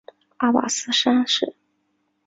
[0.37, 1.53] 阿拔斯三世。